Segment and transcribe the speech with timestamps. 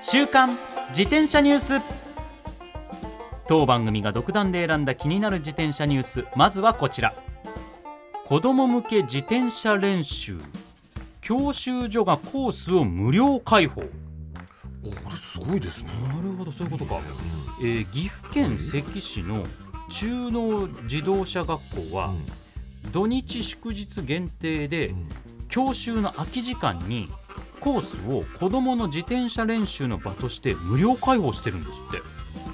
[0.00, 0.58] 週刊
[0.90, 1.80] 自転車ニュース。
[3.48, 6.24] 当番組が独断で選んだ気になる自転車ニュース。
[6.36, 7.14] まずはこちら。
[8.26, 10.38] 子供向け自転車練習。
[11.20, 13.82] 教習所がコースを無料開放。
[14.84, 15.90] おこれすごいですね。
[16.06, 17.00] なるほどそういうことか、
[17.60, 19.42] えー岐阜県関市の
[19.90, 22.14] 中納自動車学校は、
[22.92, 24.94] 土日祝日限定で
[25.48, 27.08] 教習の空き時間に
[27.60, 31.98] コースを子どもの自転車練習の場として無料開放してるんですって。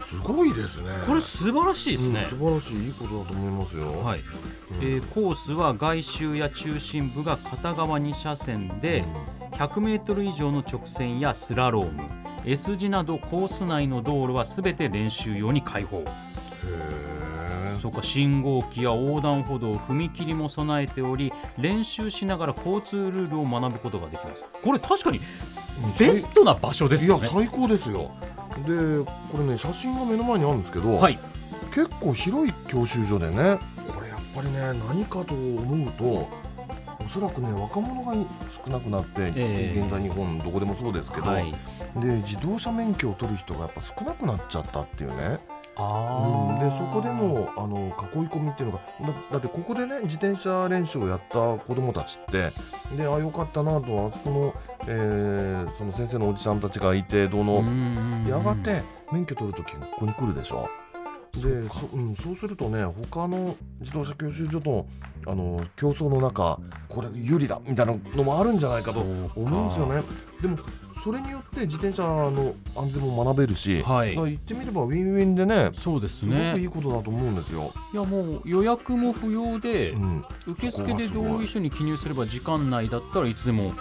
[0.04, 0.90] すごいですね。
[1.06, 4.04] これ素晴らしいですね、うん素晴らしいいいことだと思いますよ。
[4.04, 4.20] はい。
[4.80, 9.04] えーコースは外周や中心部が片側2車線で
[9.52, 12.02] 100m 以上の直線やスラローム
[12.44, 15.98] S 字などコース内の道路はすべて練習用に開放。
[15.98, 16.04] へ
[17.84, 24.42] そうか信号機や横断歩道踏切も備えており練習しながら交通ルールを学ぶことができます。
[24.62, 25.20] これ確かに
[25.98, 27.24] ベストな場所ですよね。
[27.24, 28.10] いや最高ですよ。
[28.66, 31.18] でこれね写真が目の前にあるんですけど、はい。
[31.74, 36.28] 結構広い教習所でねこれやっぱりね何かと思うとお
[37.12, 38.14] そらくね若者が
[38.64, 39.78] 少なくなって、ええ。
[39.78, 41.52] 現在日本どこでもそうですけど、はい。
[41.96, 45.38] で自動車免許を取る人がやっぱ少なくなっちゃったっていうね
[45.76, 52.52] あうん、でそこでのあの囲い込みっていうのがだだってここでね自転車練習をやった子どもたちって
[52.96, 54.54] であよかったなとあそこの,、
[54.86, 57.64] えーその先生のおじさんたちがいてどうの、
[58.28, 60.68] やがて免許取るときここに来るでしょ。
[61.32, 64.86] でそ,、うん、そうするとね他の自動車教習所と
[65.26, 69.30] あの競争の中これ有利だみたいなのもあるんじゃないかと思うんで
[69.74, 70.02] すよね。
[70.40, 70.58] でも
[71.04, 74.14] それによって自転車の安全も学べるし、はい。
[74.14, 77.74] 言ってみればウィンウィンでねそうですすごくいねいことだと思うんですよ。
[77.92, 83.72] いやもう予約も不要で、うん、受付で同意書に記入すれば時間内だったらいつでも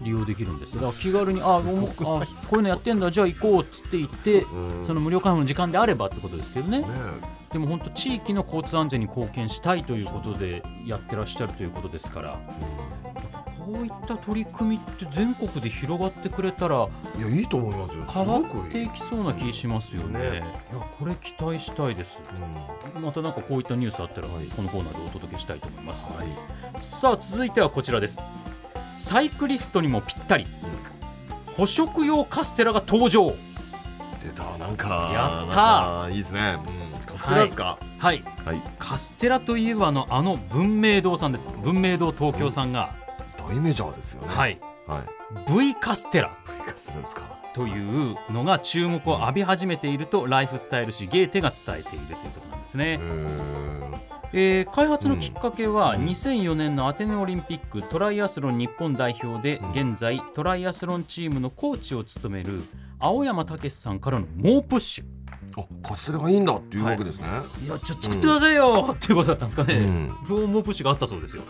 [0.00, 0.82] 利用できるんですよ。
[0.82, 4.46] だから気軽にああこういうのやってんだじゃあ行こうっつって行って
[4.86, 6.82] その無料開放の時間であればってことですけどね。
[6.82, 6.86] ね
[7.50, 12.38] でも本当地域の交通安全に貢献したいということでやってらっしゃるということですから
[13.68, 18.04] こういった取り組みって全国で広がってくれたらいやいいと思いますよ。
[18.08, 20.18] 変わっていきそうな気しますよね。
[20.18, 20.36] ね
[20.72, 22.22] いやこれ期待したいです。
[22.98, 26.06] またなんかこういったニュースあったら、はいこのコーナーでお届けしたいと思います。
[26.06, 26.26] はい。
[26.80, 28.22] さあ続いてはこちらです
[28.94, 30.46] サイクリストにもぴったり
[31.54, 33.34] 捕食用カステラが登場
[34.22, 36.56] 出たなんかやったいいですね。
[36.94, 37.78] うん、カステラですか？
[37.98, 38.62] はいはい。
[38.78, 42.94] カステラといえばあのあの文明堂さんです文明堂東京さんが、
[43.48, 44.28] 大メジャーですよね。。
[44.28, 44.52] はい。
[44.52, 45.04] いはい。
[45.50, 46.36] V カステラ。
[46.66, 47.38] カステラですか。
[47.54, 53.00] というのが注目を浴び始めているとライフスタイル誌ゲーテが伝えているということなんですね。
[54.34, 56.04] えー開発のきっかけはうん。
[56.04, 59.90] 2004年のアテネオリンピックトライアスロン日本代表でうん。
[59.92, 62.62] 現在トライアスロンチームのコーチを務める
[62.98, 65.04] 青山武さんからの猛プッシュ。
[65.56, 67.26] あ、カステラがいいんだっていうわけですね。
[67.64, 67.68] い。
[67.68, 70.12] やちょっと作ってくださいよ、っていうことだったんですかね、うん。
[70.28, 71.42] ブ猛プッシュがあったそうですよ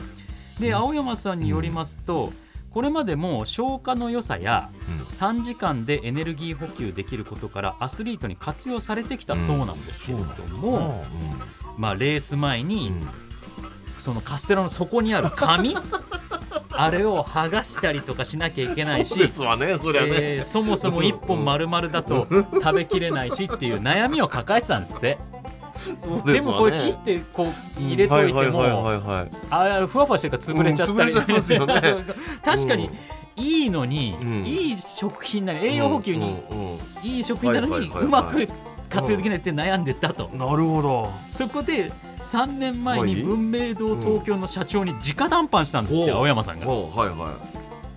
[0.60, 2.32] で青山さんによりますと、
[2.70, 4.70] これまでも消化の良さや
[5.18, 11.04] 短時間でエネルギー補給できることからアスリートに活用されてきたそうなんですけれども、
[11.76, 12.92] まあ、レース前に、
[13.98, 15.74] そのカステラの底にある紙
[16.70, 19.76] あれを剥がしたりとかしなきゃいけないしそうですわね。
[19.82, 20.08] そりゃね。
[20.12, 25.18] えーそもそも1本丸々だと食べきれないしっていう悩みを抱えてたんですって
[25.98, 27.44] そうでもこれ切ってこ
[27.78, 32.90] う入れといてもはいはいはいはいあれふわふわしてるから潰れちゃったり、うんね 確かに
[33.38, 34.46] いいのに、うん。
[34.46, 36.34] いい食品なのに栄養補給に
[37.02, 38.04] いい食品なのにはいはいはいはい。
[38.06, 38.48] うまく
[38.88, 41.12] 活用できないって悩んでたと、なるほど。
[41.30, 43.22] そこで3年前にはい。
[43.22, 46.68] 文明堂東京の社長に直談判したんですって、青山さんが。
[46.68, 47.36] おはいは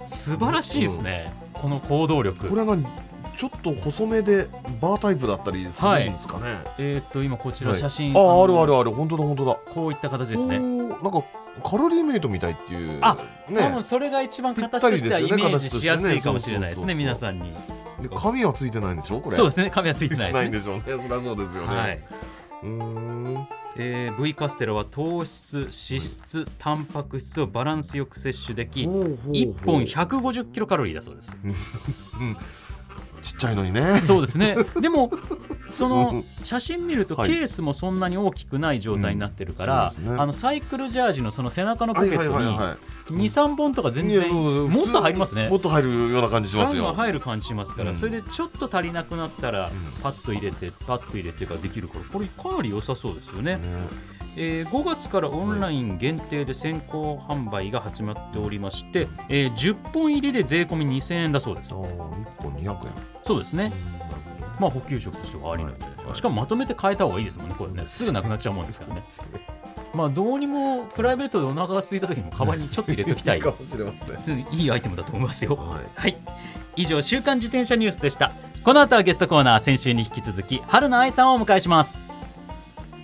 [0.01, 2.23] 素晴らしいですね、この行動い。
[2.25, 2.49] 力。
[2.49, 2.77] これが
[3.41, 4.47] ちょっと細めで
[4.79, 6.43] バータイプだったりするんですかね。
[6.77, 9.55] えーっと今こちらはい写真、ああるあるるある本当だ本当だ。
[9.73, 11.23] こういった形ですねなんか
[11.63, 12.99] カロリーメイトみたいっていう。
[13.01, 13.17] あ
[13.47, 13.81] 多ね分。
[13.83, 17.51] それが一番形としてはイメージしやすいかもしれないですね皆さんに
[17.99, 19.35] で紙はついてないんでしょこれ。
[19.35, 20.83] そうですね紙はついてないですねないんでしょうね。
[20.85, 21.67] そりゃそうですよね。
[21.75, 21.99] はい。
[22.61, 23.47] うーん。
[23.75, 31.35] えー V カステラは糖質脂質タンパク質をバランスよく摂取できほうほうほう1本150キロカロリーだそうです
[33.21, 34.01] ちゃいのにね。
[34.01, 34.56] そうですね。
[34.79, 35.12] でも
[35.71, 36.25] そのうん。
[36.44, 37.31] 写真見るとケはい。
[37.31, 40.15] ースもそんなに大きくない状態になってるから、うんね。
[40.18, 42.77] あのサイクルジャージのその背中のポはいケットにはいはいは
[43.09, 45.50] 23本とか全然もっと入りますね。
[45.50, 46.94] もっと入るような感じしますよ。
[46.94, 47.95] 入る感じしますから、うん。
[47.95, 49.71] それでちょっと足りなくなったら、ん。
[50.01, 53.62] パッと入れてパッと入れてができるからこれかなり良さそうですよね、ね
[54.37, 61.73] えー5月からオンライン限定で先行販売が始まっておりまして、えー10本入りで税込み2000円だそうです。
[61.73, 62.93] あー1本200円。
[63.23, 63.71] そうですね、
[64.59, 65.97] まあ補給食としてはありなんじゃない。
[65.97, 66.15] でしょうか、はい。
[66.17, 67.83] しかもまとめて変えた方がいいですもんねこれね。
[67.87, 69.03] すぐなくなっちゃうもんですからね。
[69.93, 73.39] まあどうにもプライベートでお腹が空いた時にもカバンにちょっと入れておきたい。
[73.39, 74.39] かもしれません。
[74.51, 75.55] いいアイテムだと思いますよ。
[75.55, 75.89] はい。
[75.95, 76.17] はい。
[76.77, 78.31] 以上週刊自転車ニュースでした。
[78.63, 82.00] この後はゲストコーナー先週に引き続き春菜愛さんをお迎えします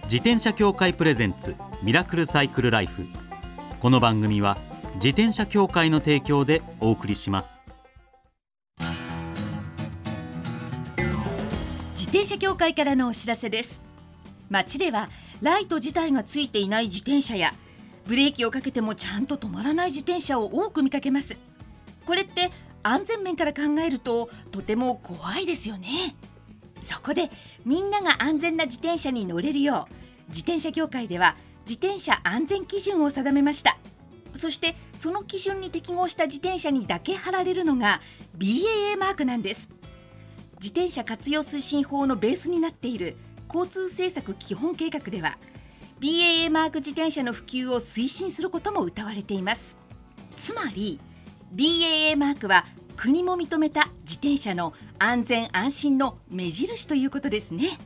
[0.08, 3.06] 自転車協会プレゼンツミラクルサイクルライフ。
[3.82, 4.58] この番組は
[4.96, 7.60] 自転車協会の提供でお送りします。
[11.92, 13.82] 自転車協会からのお知らせです。
[14.50, 15.10] 街では
[15.42, 17.54] ライト自体がついていない自転車や
[18.06, 21.36] ブレーキをかけてもちゃんと止まらない自転車を多く見かけます。
[22.06, 22.50] これって
[22.82, 26.16] 安全面から考えるととても怖いですよね。
[26.88, 27.30] そこで
[27.68, 31.36] みんなが安全な自転車に乗れるよう自転車協会では
[31.68, 33.78] 自転車安全基準を定めました。
[34.36, 38.00] そしてその基準に適合した自転車にだけ貼られるのが
[38.38, 39.68] BAA マークなんです。
[40.62, 43.18] 自転車活用推進法のベースになっている
[43.54, 45.38] 交通政策基本計画では
[46.00, 49.76] BAA マーク自転車の普及を推進することも謳われています。
[50.38, 51.02] つまり
[51.54, 52.66] BAA マークは
[52.96, 57.80] 国も認めた自転車の安全安心の目印ということですね。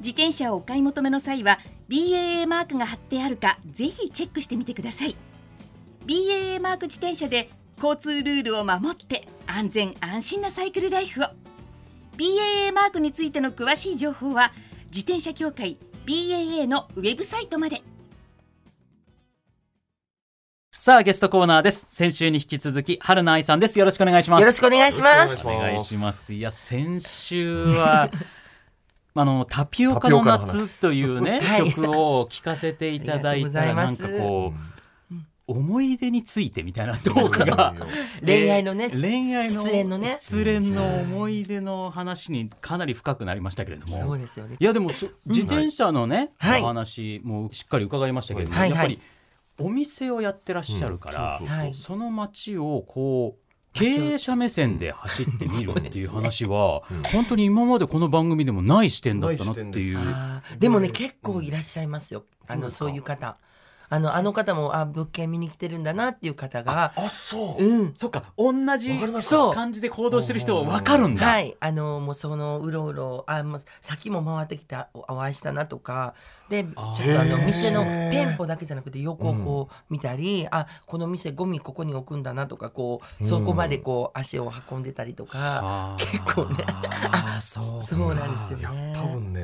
[0.00, 5.16] 自転車をお買い求めの際は BAA マークが貼ってあるかぜひチェックしてみてください。
[6.06, 7.50] BAA マーク自転車で
[7.82, 11.26] 交通ルールを守って安全安心なサイクルライフを。
[12.16, 14.52] BAA マークについての詳しい情報は
[14.86, 17.82] 自転車協会 BAA のウェブサイトまで。
[20.84, 21.86] さあゲストコーナーです。
[21.88, 23.78] 先週に引き続き春菜愛さんです。
[23.78, 24.40] よろしくお願いします。
[24.42, 25.48] よろしくお願いします。
[25.48, 26.34] お願いします。
[26.34, 28.10] いや先週は
[29.16, 31.72] あのタピオカの夏というねはい。
[31.72, 34.52] 曲を聴かせていただいたらなんかこ
[35.10, 35.14] う
[35.46, 37.74] 思い出についてみたいなトークが
[38.22, 40.08] 恋愛のねえー恋愛の失恋のね。
[40.08, 43.98] 失恋の思い出の話にかなり深くなりましたけれども。
[43.98, 44.56] そうですよね。
[44.60, 44.62] い。
[44.62, 46.62] やでもそ自転車のね、はい。
[46.62, 48.68] お話もしっかり伺いましたけれども、はい。
[48.68, 49.13] やっぱりはい
[49.58, 59.98] お店をやってらっしゃるから、うんそうそうはいその街をこう経営者目線で走ってみるっていう話は、本当に今までこの番組でもない視点だったなっていう。
[60.60, 62.24] でもね結構いらっしゃいますよ。
[62.46, 63.36] あのそういう方。
[63.90, 66.92] あのあの方もあ物件見に来てるんだなっていう方が。
[66.96, 67.94] あそううん。
[67.94, 68.90] そっか同じ
[69.54, 71.26] 感じで行動してる人は分かるんだ。
[71.26, 76.14] はい、あのもうそのうろうろあもう先も回ってきたおお会いしたなとか
[76.48, 85.96] でちょっあとーあの店の店舗だけじゃなくて横をこう見たり、あこの店ゴミここに置くんだなとかこうそこまでこう足を運んでたりとか、あ。
[85.98, 86.64] ー結構ね。
[86.66, 88.94] あーそうそうなんですよね。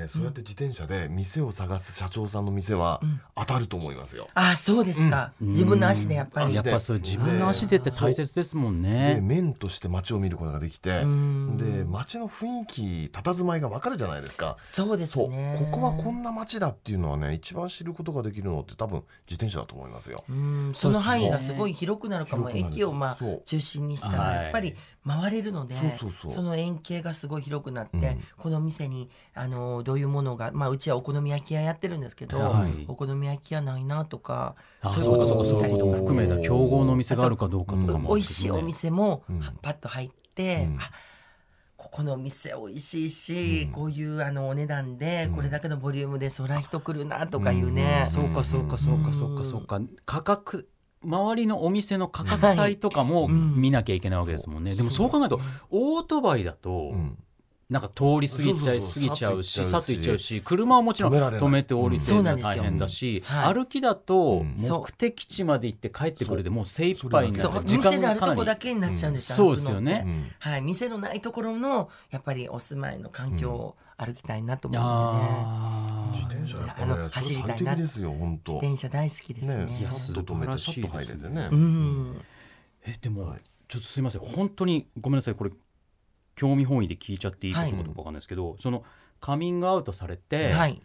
[0.00, 3.20] ねそうやって自転車で店を探す社長さんの店はん。
[3.37, 4.29] 当たると思いますよ。
[4.35, 5.49] あそうですか、うん。
[5.49, 6.55] 自分の足でやっぱり。
[6.55, 9.20] やっぱそう自分の足でって大切ですもんでね。
[9.20, 11.56] 面として街を見ることができてうん。
[11.56, 12.82] で街の雰囲気
[13.12, 14.55] 佇まいが分かるじゃないですか。
[14.58, 15.29] そうですそう。
[15.29, 20.24] ねここはこんな街だっていうのはね一番知ることができるのって多分自転車だと思いますよ。
[20.29, 20.72] うん。
[20.74, 24.74] その範囲がすごい広くなるかも、駅をまあ中心にしたはいらやっぱり
[25.06, 25.76] 回れるので、
[26.28, 28.20] その円形がすごい広くなって、うん。
[28.36, 32.84] この店にあのどういうものが、まあ、うちはお好み焼き屋やってるんですけど、はい。
[32.86, 39.40] お好み焼き屋ないなとかそうかそうかそういう見たりことも含めた競合のお店があるかどうかとかも、美味しいお店もうん。
[39.62, 40.78] パッと入って、うん。
[40.78, 40.90] あ
[41.76, 49.80] ここのお店美味しいし、こういうあのお値段でこれだけのボリュームでそら人来るなとかいうね、そうかそうかそうかそうかそうか。
[50.04, 50.69] 価格
[51.02, 53.56] 周りのお店の価格帯とかもん。
[53.56, 55.40] 見なきゃいけないわけですもんね、でもそう考えると
[55.70, 57.19] オートバイだと、うん
[57.70, 63.55] なんか通り過ぎちゃい過ぎちゃうしささっと行っちゃうし車はもちろん止めて降りて大変だし、はい。
[63.55, 70.03] 歩きだと目的地まで行って帰ってくるでもう精一杯になって時間店であるとがかなりこだけになっちゃうんですよ、そうですよね。
[70.05, 70.31] うん。
[70.41, 77.77] はい、店のないところのやっぱりお住まいの環境を歩きたいなと思うんでね、あ自転車あの走りたいな。
[77.77, 79.67] 自転車大好きですね。
[79.67, 81.48] ねさっと止めてさっと入れてね。
[81.53, 82.20] うん、
[82.84, 83.36] えでも、
[83.69, 84.22] ちょっとすいません。
[84.22, 85.34] 本当にごめんなさい。
[85.34, 85.50] これ
[86.41, 88.82] 興味本位で聞いちゃっていいことかどうかわかんないですけど、その
[89.20, 90.81] カミングアウトされて、はい、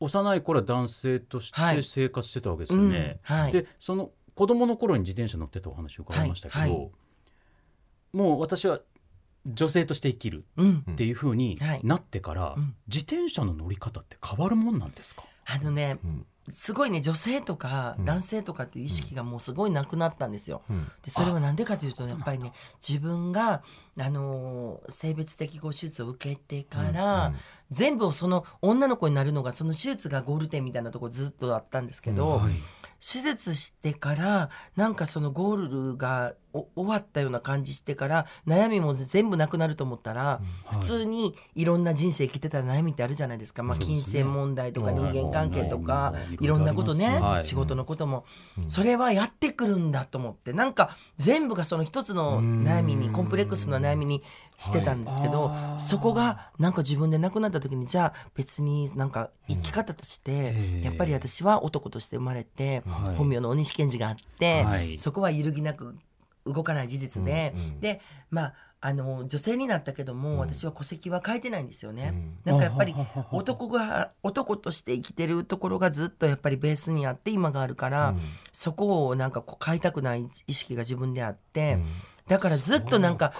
[0.00, 1.76] 幼い頃は男性としはい。
[1.76, 3.20] て生活してたわけですよね。
[3.30, 3.36] うん。
[3.36, 3.52] はい。
[3.52, 6.70] でその子供の頃に自転車乗ってたお話を伺いましたけど、はい。
[6.70, 6.90] はい
[8.12, 8.80] もう私は
[9.46, 10.84] 女性として生きるうん。
[10.90, 11.80] っていう風にはい。
[11.84, 12.74] なってから、うん。
[12.88, 18.04] 自転車の乗り方って変わるもんなんですか、あのね、うんすごいね女性とかうん。
[18.04, 20.62] 男性とかっていう意識がもうすごいなくなったんですよ。
[20.68, 20.90] うん。
[21.02, 22.52] でそれはなんでかというとやっぱりね
[22.86, 23.62] 自分が、
[23.98, 27.36] あのー性別適合手術を受けてから、うん
[27.70, 32.52] 全部その女の子になるのがその手術がゴールデンみたいなところずっとあったんですけど、はい
[33.04, 46.44] 手術してからなんかそのゴールがお終わったような感じしてから悩みも全部なくなると思ったら、普通にいろんな人生生きてたら悩みってあるじゃないですか、まあ、金銭問題とか人間関係とかはい。
[46.44, 47.44] いろんなことね、はい。
[47.44, 48.24] 仕事のことも、
[48.68, 50.52] それはやってくるんだと思って。
[50.52, 54.22] なんか全部がその一つの悩みにコンプレックスの悩みに
[54.56, 55.82] してたんですけど、はい。
[55.82, 60.84] そこがなんか自分で亡くなった時にじゃあ別になんか生き方として、ええ。
[60.84, 63.16] やっぱり私は男として生まれて、はい。
[63.16, 64.98] 本名の鬼師賢治があって、はい。
[64.98, 65.94] そこは揺るぎなく
[66.46, 68.54] 動かない事実で、うんうんでまあ
[68.86, 72.12] あの女性になったけども、私は戸籍は変えてないんですよね。
[72.12, 72.94] うんなんかやっぱり
[73.32, 78.20] 男が男として生きてるところがずっとやっぱりベースにあって今があるから、うん。
[78.52, 81.86] そこをなんかこう変えたくない意識が自分であって、うん。
[82.28, 83.32] だからずっとなんか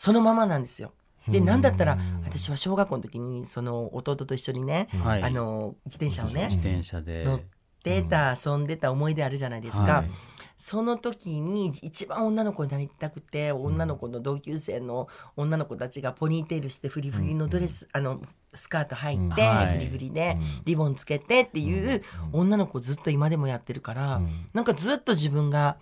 [0.00, 0.94] そのままなんですよ。
[1.28, 1.44] でうん。
[1.44, 5.22] なんだったら私は小学校の時にその弟と一緒にね、はい。
[5.22, 7.22] あの自転車をね自転車で。
[7.22, 7.40] 乗っ
[7.84, 9.96] てた遊んでた思い出あるじゃないですか。
[9.96, 10.10] はい。
[10.56, 18.22] その時に一番女の子になりたくて女の子の同級生の女の子たちがポニーテールしてフリフリのドレス、あの
[18.54, 22.02] スカート履いて、フリフリでリボンつけてっていう
[22.32, 24.28] 女の子ずっと今でもやってるから、うん。
[24.54, 25.76] なんかずっと自分が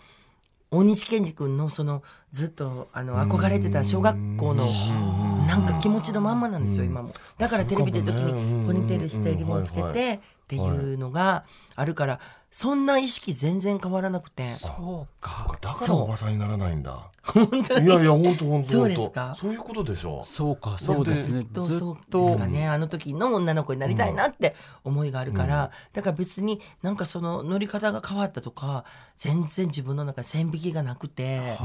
[0.70, 5.46] 大西健二君のそのずっとあの憧れてた小学校のうん。
[5.46, 6.90] なんか気持ちのまんまなんですよ、うん。
[6.90, 7.14] 今も。
[7.38, 9.38] だからテレビ出る時にポニーテールしてうん。
[9.38, 11.44] リボンつけはいてっていうのが
[11.74, 14.50] あるからそんな意識全然変わらなくて。
[14.52, 15.56] そうか。
[15.60, 17.10] だからおばさんにならないんだ。
[17.22, 17.86] 本当に。
[17.86, 19.36] いやいや本当本当そうですか？
[19.38, 21.40] そういうことでしょそうかそうですね。
[21.42, 22.66] ずっとそうでとすかね。
[22.66, 28.84] あの時の女の子になりたいなって思いがあるから、だから別になんかその乗り方が変わったとか
[29.16, 31.58] 全然自分の中で線引きがなくて。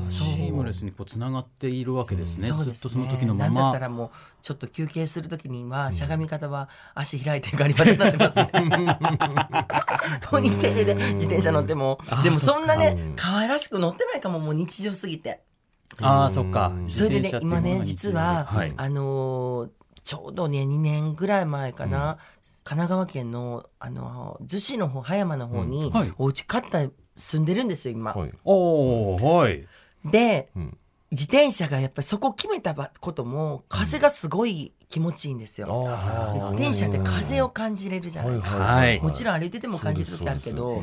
[0.00, 2.48] シームレスにこうつながっているわけですね。
[2.48, 4.10] そうですずっとその時のまなんだったまらもう
[4.44, 8.50] ちょっと休憩する時にはしゃがみ方は足開いてガリバリになってますね。
[10.28, 11.98] ポニーテールで自転車乗っても。
[12.22, 15.40] でもそんなね可愛らしく乗ってないかももう日常すぎて。
[15.98, 16.74] ああそっか。
[16.88, 18.72] それでね今ね実は、はい。
[18.76, 19.70] あのー
[20.02, 22.18] ちょうどね2年ぐらい前かな、
[22.64, 25.90] 神奈川県のあのー逗子の方葉山の方に、うん。
[25.90, 26.12] はい。
[26.18, 26.86] お家買った
[27.16, 28.12] 住んでるんですよ今。
[28.12, 28.32] はい。
[28.44, 29.66] おおはい。
[30.04, 30.76] で、うん
[31.14, 35.68] 自転車がやっぱりそこ決めたことも風がすごい気持ちいいんですよ。
[35.88, 36.32] あー。
[36.34, 38.64] で自転車って風を感じれるじゃないですか。
[38.64, 40.82] はいもちろん歩いてても感じる時あるけど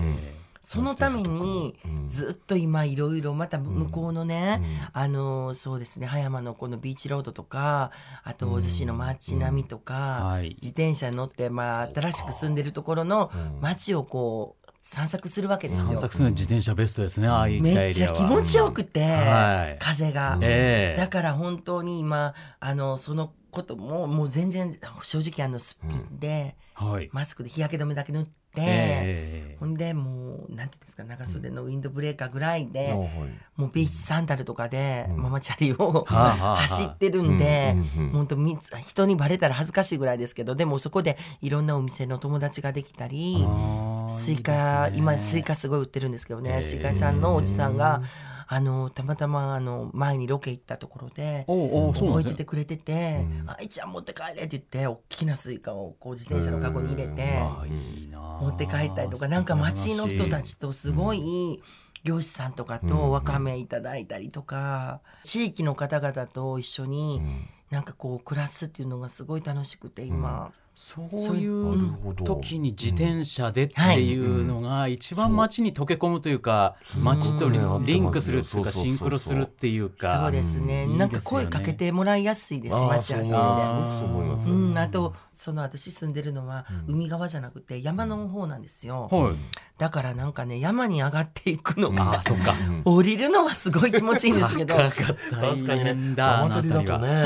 [0.62, 2.08] そのためにうん。
[2.08, 4.78] ずっと今いろいろまた向こうのね、うん。
[4.94, 7.92] あのそうですね葉山のこのビーチロードとか
[8.24, 10.56] あと逗子の街並みとか、はい。
[10.62, 15.86] 自転車に乗って、まあ、新しく住んでるところの街をこう散策するわけですよ。
[15.86, 19.78] 散策するのに自転車ベストですねああいめっちゃ気持ちよくて、はい。
[19.80, 20.38] 風が。
[20.42, 21.00] ええ。
[21.00, 27.10] だから本当に今あのそのことももう全然正直あのスピンで、はい。
[27.12, 33.10] マスクで日焼け止めだけ塗って、ええほんでもうなんていうんですか長袖のウィンドブレーカーぐらいで、あはい。
[33.56, 35.22] もうビーチサンダルとかで、うん。
[35.22, 38.58] ママチャリを、走ってるんで、うんうんうん本当み
[38.88, 43.46] 人にバレたら恥ずかしいぐらいですけどでもそこでいろんなお店の友達ができたり
[44.12, 44.98] スイカね。
[44.98, 46.62] 今スイカすごい売ってるんですけどね、へー。
[46.62, 48.02] スイカ屋さんのおじさんが
[48.54, 51.46] あのたまたまあの前にロケ行ったところで。
[51.48, 57.40] 置いててくれててうん「あいちゃん持って帰れ」って言って大きなスイカをこう自転車のカゴに入れて
[58.42, 61.62] 持って帰ったりとかなんか町の人たちとすごい
[62.04, 67.22] 漁師さんとかとわかめいただいたりとか地域の方々と一緒に
[67.70, 70.52] なんかこう暮らすっていうのがすごい楽しくて今。
[70.74, 72.24] そういうど。
[72.24, 80.22] 時に自転車でっていうのが一番街に溶け込むというか街とリンクするっていうかシンクロするっていうか。
[80.24, 80.98] そうですね、うん。
[80.98, 84.80] なんか声かけてもらいやすいですあー町歩きで。
[84.80, 89.36] あとその私住んでるのは海側じゃなくて山の方なんですよ、はい。
[89.78, 92.54] だからなんかね山に上がっていくのあがあそっか。
[92.86, 94.76] 降りるのはすごい気持ちいいんですけど。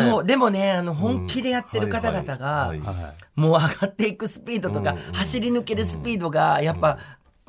[0.10, 0.26] そう。
[0.26, 2.74] でもねあの本気でやってる方々が
[3.36, 6.98] もう上がっていくスピードとかうん走り抜けるスピードがやっぱ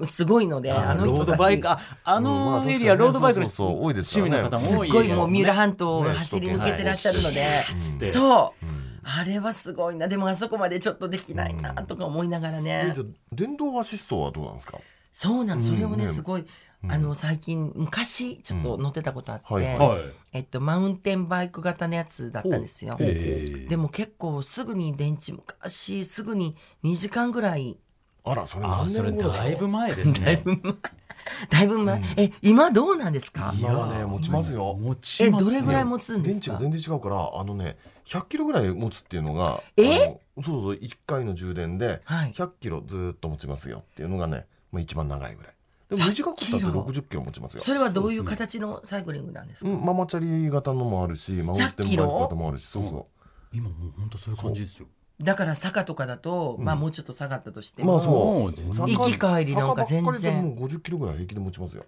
[0.05, 1.37] すごいのであの人たち。
[1.37, 4.89] ドバイクああのエリアロードバイクの趣味の方もすね。
[4.91, 7.65] ごいもう三浦半島を走り抜けてらっしゃるので
[7.99, 8.05] て。
[8.05, 8.67] そう。
[8.67, 9.01] うん。
[9.05, 10.09] あれはすごいな。
[10.09, 12.95] でもあそこまでちょっとできないなとか思いながらね。
[13.33, 14.79] 電動アシストはどうなんですか？
[15.13, 16.09] そうなんそれをねうんね。
[16.09, 16.45] すごい
[16.91, 19.65] あの最近昔ちょっと乗ってたことあって、うんはい。
[19.79, 20.01] はい。
[20.33, 22.97] えっと、マウンテンバイク型のやつだったんですよ。
[23.01, 27.77] えーでも結構すぐに電池昔すぐに2時間ぐらい。
[28.25, 30.45] あらそれ何あーそれ年頃だいぶ前ですね。
[31.51, 33.53] だいぶ前、え今どうなんですか？
[33.59, 34.75] 今はね持ちますよ。
[34.75, 35.51] 持ちえますよ。
[35.51, 36.57] どれぐらい持つんで電すか？
[36.57, 39.85] 池が全然違うからあのね100キロぐらい持つっていうのがえ？
[39.85, 42.33] あのそうそう1回の充電ではい。
[42.33, 45.55] 100キロずーっと持ちますよっていうのがね、まあ、一番長いぐらい
[45.89, 47.61] でも短くったって100キロ60キロ持ちますよ。
[47.61, 53.07] それはどういう形のサイクリングなんですか、うん、ママチャリ型のもあるしマウンテンバイク型もあるしそうそ
[53.53, 54.89] 今もう本当そういう感じですよ。
[55.23, 58.53] だから坂とかだと、まあもうちょっと下がったとしても、うまあそもう
[58.91, 61.87] 行き帰りなんか全然坂ばっかりでもう50キロぐらい平気で持ちますよ。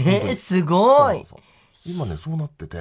[0.00, 1.18] えーすごい。
[1.18, 1.38] そうそう
[1.84, 1.92] そう。
[1.94, 2.76] 今ねそうなってて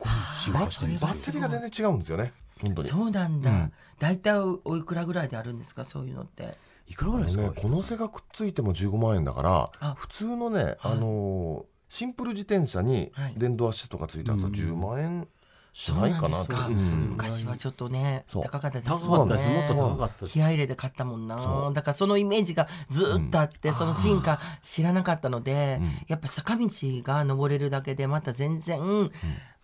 [0.00, 2.32] バッテリーが全然違うんですよね。
[2.60, 2.88] 本当に。
[2.88, 3.72] そうなんだ、うん。
[3.98, 5.84] 大体おおいくらぐらいであるんですか？
[5.84, 7.42] そういうのっていくらぐらいですか？
[7.44, 9.94] ね、この背がくっついても15万円だからあ。
[9.96, 13.34] 普通のね、あのーシンプル自転車にはい。
[13.36, 14.54] 電動アシストがついたやつはうん。
[14.54, 15.28] 10万円
[15.72, 16.44] しないかな。
[16.44, 16.74] か、うん
[17.10, 19.34] 昔はちょっとね高かったです高もんね。
[19.34, 19.50] かったです。
[19.50, 20.32] もっと高かったです。
[20.32, 21.70] 気合い入れて買ったもんな。
[21.72, 25.92] だからそのイメージがずっとあって、その進化知らなかったので、うん。
[26.08, 29.10] やっぱ坂道が登れるだけでまた全然、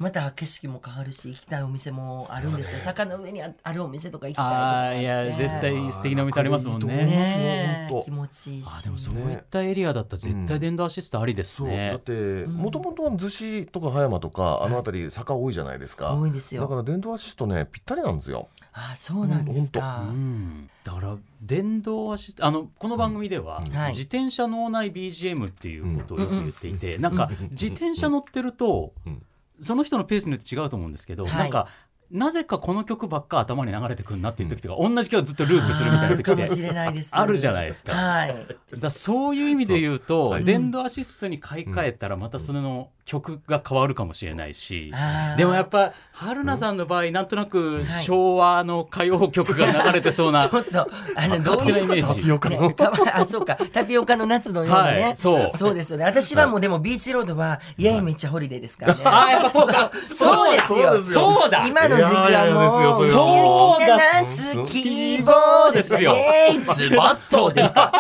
[0.01, 2.81] また景色も変わるし行きたいお店もあるんですよ。
[2.81, 6.87] 坂の上にああるお店とか行きたいとかああいや絶対素敵なお店ありますもんね。
[6.87, 8.67] ね気持ちいいし。
[8.67, 16.15] あでもそういったエリアだったら絶対電動アシストありですそうだねっ、てもともとは逗子とか葉山とかあの辺り坂多いじゃないですか。
[16.15, 16.63] 多いですよ。
[16.63, 18.49] だから電動アシストねぴったりなんですよ。
[18.73, 23.91] あそうなんですか、うん、だから電動アシストあのこの番組では、はい。
[23.91, 29.23] 自転車脳内 BGM っていうことをよく言っていて、なんか自転車乗ってると、うん
[29.61, 31.35] その人のペースによって違うと思うんですけど、はい。
[31.35, 31.69] なんか
[32.11, 37.17] なぜかこの曲ばっか頭に流れてくるなっていう時とか、 同じ曲をずっとループするみたいな時ってれないです。
[37.17, 37.93] あるじゃないですか。
[37.93, 38.35] はい。
[38.77, 40.45] だそういう意味で言うとはい。
[40.45, 44.93] 電動アシストに買い替えたらまたそれの曲が変わるかもしれないし、
[45.37, 47.85] でもやっぱ春菜さんの場合なんとなくい。
[48.05, 52.15] 昭和の歌謡曲が流れてそうな ちょっとあのどういうイメージ。
[52.15, 52.71] タピオカの。
[53.13, 53.57] あそうか。
[53.73, 55.75] タピオカの夏のようなね、はいそう。
[55.75, 56.05] ですよね。
[56.05, 59.01] 私はもうでもビーチロードはイエイめっちゃホリデーですからね。
[59.05, 59.91] あーやっぱそうか。
[60.15, 61.03] そうですよ。
[61.03, 61.67] そうだ。
[61.67, 63.97] 今の時期はもうそうだ。
[64.23, 66.01] 夏希望です。
[66.01, 66.13] よ。
[66.13, 66.61] イエイ。
[66.63, 67.91] ズ バットですか。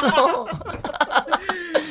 [0.00, 0.46] そう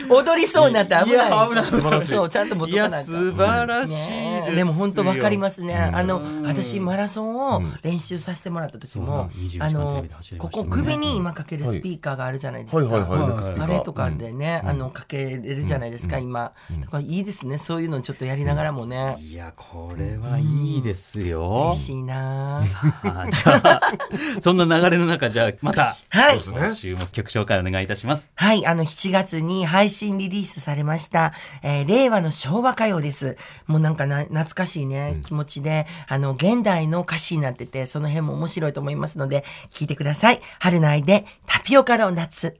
[0.09, 1.49] 踊りそうになって危ない。
[1.49, 1.65] 危ない。
[1.65, 2.07] 素晴らしい。
[2.07, 5.75] そうちゃんと持っいとかない素晴らしいですでも本当わかりますね。
[5.75, 10.05] あのうん私マラソンを練習させてもらった時も、そう24あの
[10.37, 13.55] ここ首に今かけるスピーカーがあるじゃないですか。
[13.59, 16.53] あれとかでね、あのかけれるじゃないですか、今。
[16.81, 17.57] だからいいですね。
[17.57, 19.17] そういうのちょっとやりながらもね。
[19.19, 22.49] いやこれはいいですよ、嬉しいな。
[22.57, 23.81] さあじゃあ
[24.39, 25.97] そんな流れの中じゃあまた。
[26.09, 26.39] はい。
[26.39, 28.31] 今週も曲紹介お願いいたします。
[28.35, 33.37] はい、あの、7月に配信リリースされました、えー令和の昭和歌謡です。
[33.67, 40.41] もうなんかな、懐かしいね、気持ちで、あの、現代の歌詞になってて、その辺も面白いと思いますので、聞いてください。
[40.59, 42.59] 春の愛で、タピオカの夏。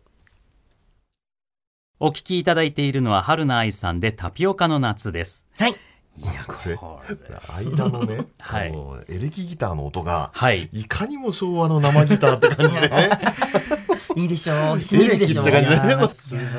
[1.99, 5.75] お聞きいただいているのは春菜愛さんでタピオカの夏ですはい。
[6.17, 6.77] いやこれ
[7.65, 13.09] 間のね、 はいあのエレキギターの音が、はいいかにも昭和の生ギターって感じでね
[14.15, 14.81] いいでしょう。
[14.81, 15.45] しみるでしょう。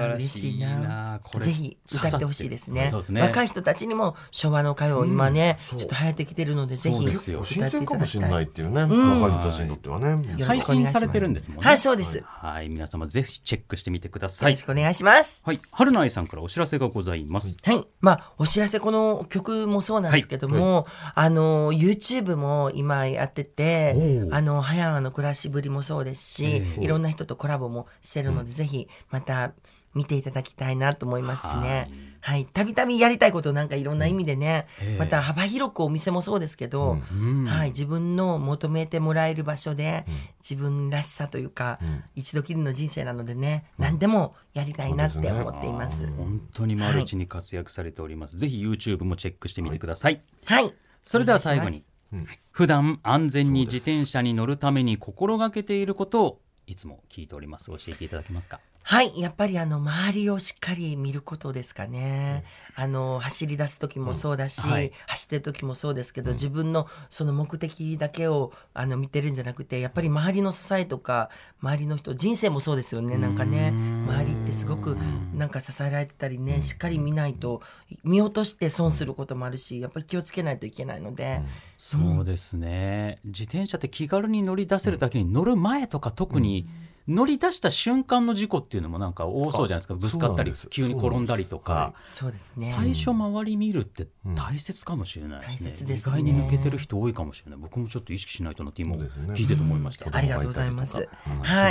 [0.09, 1.21] らしい嬉しいな。
[1.40, 2.88] ぜひ歌ってほしいですね。
[2.90, 3.21] そうですね。
[3.23, 7.71] 若い人たちにも昭和の歌謡、今ね、そうちょっと流行ってきてるので、ぜひ新だきたい。
[7.71, 10.11] 鮮かもしれないっていうね、若い人たちにとってはね。
[10.11, 10.92] よろ配しくお願いします。
[10.92, 11.64] 信されてるんですもんね。
[11.64, 12.19] はい、そうです。
[12.19, 14.53] よはい皆様ぜひチェックしてみてください。
[14.53, 15.42] ろしくお願いします。
[15.45, 15.61] はい。
[15.71, 17.57] 春菜愛さんからお知らせがございます。
[17.62, 17.87] はい。
[18.01, 29.53] まあ、お知らせ、この曲もそうなんですけども、あの、YouTube も今やっててあの、早川の暮らしぶりもそうですし、ええいろんな人とコラボもしてるので、ぜひ、また、
[29.97, 31.91] 見ていただきたいなと思いますしね。
[32.21, 32.45] はい。
[32.45, 34.99] たびたびやりたいことなんかいろんな意味でね、ええ。
[34.99, 40.05] また幅広くお店もそうですけど、うんはい、自分の求めてもらえる場所で、
[40.49, 41.79] 自分らしさというか、
[42.15, 46.09] 一度きりの人生なのでね、何でもやりたいなって思っています。
[46.17, 50.75] 本当にマルチに活躍されております、ぜひ YouTube もチェックしてみてください、はい。
[51.05, 57.67] それでは最後にお願いし普段安全に自転車に乗るために心がけていることをいつも聞いております。
[57.67, 58.59] 教えていただけますか？
[58.88, 62.44] はい、やっぱりあの周りをしっかり見ることですかね。
[62.77, 64.92] あの走り出す時もそうだし、うんはい。
[65.09, 73.18] 走ってる時もそうですけど、自分のその目的だけをあの見てるんじゃなくて、やっぱり周りの支えとか周りの人、人生もそうですよね。
[73.18, 74.96] なんかね、周りってすごく
[75.35, 77.62] なんか支えられてたりね、しっかり見ないと
[78.05, 81.40] 見落として損することもあるし、やっぱり気をつけないといけないので、
[81.77, 83.18] そうですね。
[83.25, 86.68] 自転車って気軽に乗り出せるだけに乗る前とか特に
[87.09, 89.95] 乗り出した瞬間の事故っていうのもなんか多そうじゃないですか。
[89.95, 92.53] ぶつかったり急に転んだりとか、そうです。
[92.57, 92.66] ね。
[92.66, 96.21] 最初周り見るって大切かもしれないですね,、大切ですね。
[96.21, 97.61] 意外に抜けてる人多いかもしれない。
[97.61, 100.92] 僕もちょっと意識しないとなって今聞いてて思いました、ありがとうございます。
[100.95, 101.05] そう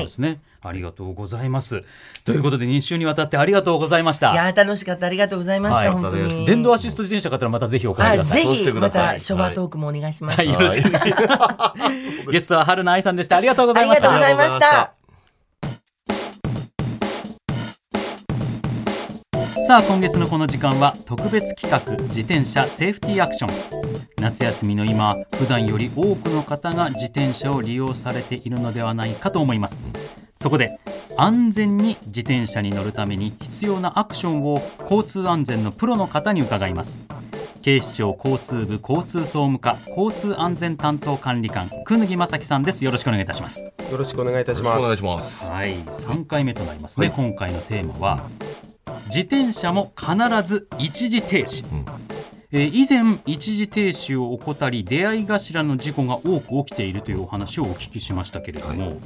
[0.01, 0.41] ですね。
[0.61, 1.83] ありがとうございます。
[2.23, 4.31] ということで2週にわたってありがとうございました。
[4.31, 5.05] いやー楽しかった。
[5.05, 6.01] ありがとうございました、はい。
[6.01, 6.45] 本当に。
[6.45, 8.17] 電動アシスト自転車買ったらまたぜひお越しはい。
[8.17, 8.43] ください。
[8.43, 12.31] ぜひまたショバートークもお願いします、はい、よろしくお願いします。
[12.31, 13.37] ゲストは春菜愛さんでした。
[13.37, 14.07] ありがとうござあいました。
[14.07, 14.94] りがとうございました
[19.67, 24.05] さあ、今月のこの時間は特別企画自転車セーフティーアクション。
[24.21, 29.79] 夏休みの今、普段より多くの方が自転車を利用されているのではないかと思います。
[30.39, 30.79] そこで
[31.17, 36.99] 安全に自転車に乗るために必要なアクションを交通安全のプロの方に伺います。
[37.63, 44.77] 警視庁交通部交通総務課交通安全担当管理官久貫正樹さんですよろしくお願いいたしますよろしくお願いいたしよろます。
[44.77, 48.29] しくお願いしますはい3回目となりますね、はい今回のテーマは
[49.07, 50.13] 自転車も必
[50.43, 51.85] ず一時停止、ん
[52.51, 58.97] えー以前一時停止を怠り出会い頭の事故が多く起きているというお話をお聞きしましたけれども、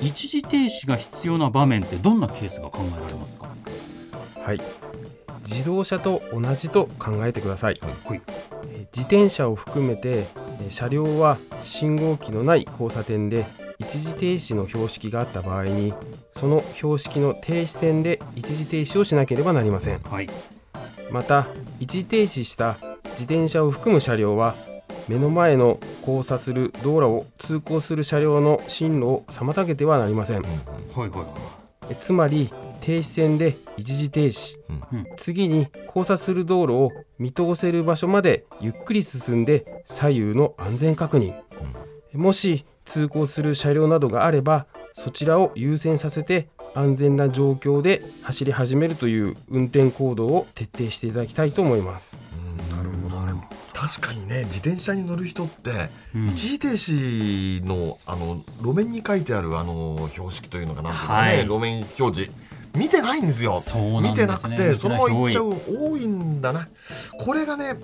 [0.00, 3.48] 一時停止が必要な場面ってどんなケースが考えられますか？
[4.40, 4.60] はい。
[5.42, 7.78] 自動車と同じと考えてください。
[7.82, 8.20] はい
[8.72, 10.26] えー自転車を含めて
[10.60, 13.44] えー車両は信号機のない交差点で
[13.88, 15.94] 一時停止の標識があった場合に
[16.32, 20.00] その標識の停止線で一時停止をしなければなりません。
[20.00, 20.28] はい。
[21.10, 21.46] また
[21.78, 22.76] 一時停止した
[23.12, 24.54] 自転車を含む車両は
[25.06, 30.42] 目の前の交差する道路を通行する車両の進路を妨げてはなりません。
[30.42, 30.52] はい
[30.96, 31.26] はいはい。
[31.90, 34.56] えつまり停止線で一時停止、
[34.92, 35.06] うん。
[35.16, 41.34] 次に交差する道路を見通せる場所までゆっくり進んで左右の安全確認、
[42.14, 52.18] もし通行する車両などがあればそちらを優先させて安全な状況で走り始めるという運転行動を徹底していただきたいと思います。
[52.70, 53.14] なるほど
[53.74, 61.38] 確かにね自転車に乗る人って、うん一時停止のあの路面に書いてあるあの標識というのかなんていうのかね、はい。
[61.42, 62.30] 路面表示
[62.74, 63.60] 見てないんですよ。
[63.60, 66.66] そうなん見てなくてそのまま行っちゃ見う多いんだな。
[67.18, 67.74] これがね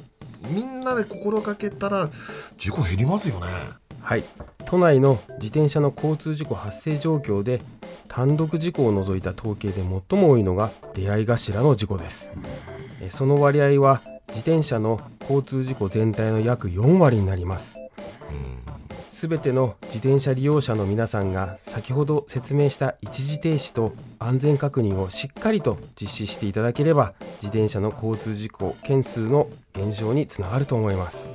[0.48, 2.08] みんなで心がけたら
[2.56, 3.46] 事故減りますよね
[4.02, 4.24] はい。
[4.66, 7.60] 都内の自転車の交通事故発生状況で
[8.08, 12.32] 単独事故を除いた統計で最も多いのが出会い頭の事故です。
[13.00, 17.80] えその割合は自転車の交通事故全体の約4割になります。
[19.10, 31.28] すべての自転車利用者の皆さんが先ほど説明した一時停止と安全確認をしっかりと実施していただければ自転車の交通事故件数の減少につながると思います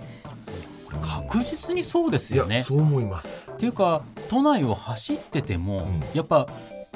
[1.03, 2.57] 確実にそうですいよね。
[2.57, 3.51] やそう思います。
[3.51, 6.03] っていうか都内を走ってても、ん。
[6.13, 6.47] やっぱ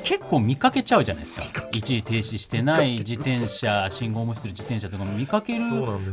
[0.03, 1.67] 結構見かけちゃうじゃないですか。
[1.71, 5.65] 一時停止してない自転車信号無視する自転車とかも見かける。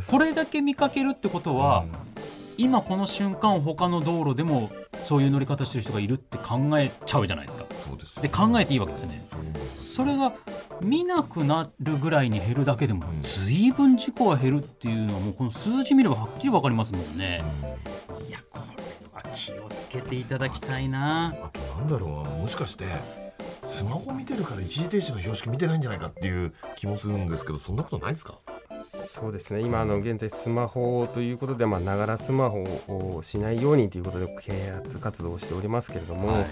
[0.09, 1.85] これだけ見かけるってことは、
[2.57, 7.65] 今この瞬間他の道路でもそういう乗り方してる人がいるって考えちゃうじゃないですか。
[7.87, 9.25] そうですで考えていいわけですよね。
[9.75, 10.33] それが
[10.81, 17.41] 見なくなるぐらいに減るだけでもん随分事故は減るっていうのはもうこの数字見ればはっきり分かりますもんね。
[18.27, 21.27] いやこれは気をつけていただきたいな。
[21.41, 22.85] あとなんだろうもしかして
[23.67, 28.39] スマホ見てるから一時停止の標識見てないんじゃないかっていう気もするんですけどそんなことないですか？
[28.83, 29.61] そうですね。
[29.61, 32.63] 今あの現在スマホということでまあながらスマホ
[33.17, 36.45] をしないようにということで啓発活動をしておりますけれども、はい。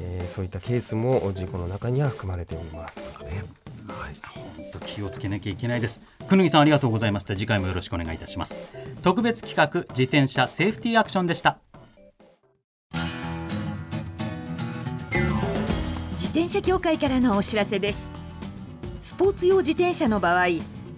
[0.00, 3.10] えーそういったケースも事故の中には含まれております。
[3.24, 3.42] ね。
[3.88, 4.14] はい。
[4.56, 6.02] 本当気をつけなきゃいけないです。
[6.28, 7.34] くぬぎさんありがとうございました。
[7.34, 8.60] 次回もよろしくお願いいたします。
[9.02, 11.58] 特別企画自転車セーフティーアクションでした。
[16.12, 18.08] 自転車協会からのお知らせです。
[19.00, 20.46] スポーツ用自転車の場合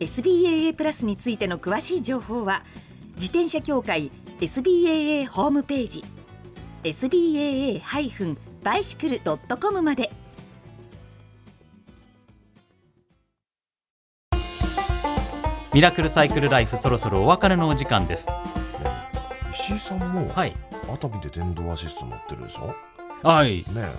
[0.00, 2.62] SBAA プラスについての詳しい情報は
[3.16, 4.10] 自転車協会
[4.40, 6.02] SBAA ホームページ
[6.82, 10.10] SBAA-bicycle.com まで。
[15.74, 18.28] ミラクルサイクルライフそろそろお別れのお時間です。
[19.52, 20.56] 石井さんもはい。
[20.92, 22.74] 熱海で電動アシスト乗ってるでしょ？
[23.22, 23.58] はい。
[23.58, 23.94] ねえ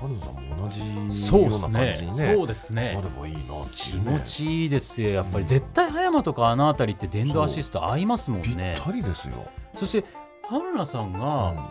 [0.00, 0.80] 春野さんも同じ
[1.12, 2.34] そうようなですね感じにね。
[2.34, 2.94] そうですね。
[2.94, 4.12] なればいいなって気いうね。
[4.12, 5.44] 持ちいいですよやっぱり。
[5.44, 10.08] 絶対葉山とかあの辺りって電動アシスト合いますもんぴっねたりですよ、そして
[10.48, 11.70] 春菜さんうが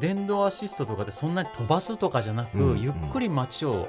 [0.00, 3.88] 電動アシストとかでそんなに飛ばすとかじゃなく、うんゆっくり街を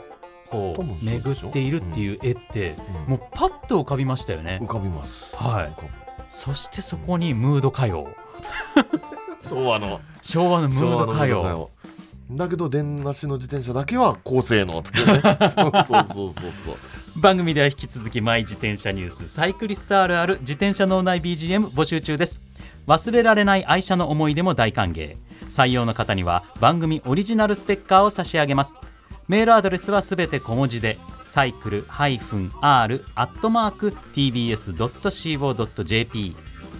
[0.49, 3.11] こう巡っているっていう絵って、うん。
[3.11, 4.59] もうパッと浮かびましたよね。
[4.61, 5.33] 浮かびます。
[5.35, 5.73] はい。
[6.27, 8.07] そしてそこにムード歌謡。
[9.41, 10.01] 昭和の。
[10.21, 11.41] 昭和のムード歌謡。
[11.41, 11.80] 昭和のムード歌謡
[12.29, 15.21] だけど電なしの自転車だけは高性能っていうね。
[15.49, 16.33] そうそうそうそう
[16.65, 16.77] そう。
[17.15, 22.41] 番組では引き続きマイ自転車ニュースサイクリストあるある自転車脳内 BGM 募集中です。
[22.87, 25.15] 忘れられない愛車の思い出も大歓迎。
[25.49, 28.75] 採用の方には番組オリジナルステッカーを差し上げます。
[29.27, 36.35] メールアドレスはすべて小文字でサイクル -r アットマーク tbs.co.jp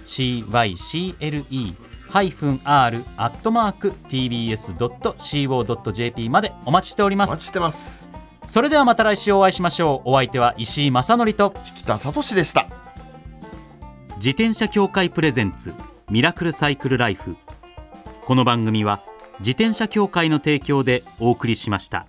[0.06, 5.50] cycle -r アットマーク tbs.co.jp
[6.30, 7.32] までお待ちしております。
[7.32, 8.10] お待ちしてます。
[8.47, 10.10] それではまた来週お会いしましょう。
[10.10, 12.67] お相手は石井正則と北里志でした。
[14.17, 15.74] 自転車協会プレゼンツ
[16.10, 17.38] ミラクルサイクルライフ。
[18.26, 19.02] この番組は
[19.39, 22.06] 自転車協会の提供でお送りしました。